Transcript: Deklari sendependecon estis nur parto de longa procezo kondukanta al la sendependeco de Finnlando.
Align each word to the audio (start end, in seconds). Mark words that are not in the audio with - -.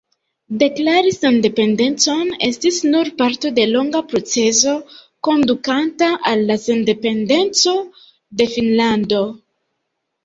Deklari 0.61 1.11
sendependecon 1.15 2.31
estis 2.47 2.79
nur 2.93 3.11
parto 3.19 3.51
de 3.59 3.65
longa 3.75 4.01
procezo 4.13 4.73
kondukanta 5.29 6.11
al 6.33 6.43
la 6.51 6.59
sendependeco 6.67 7.79
de 8.41 8.53
Finnlando. 8.57 9.25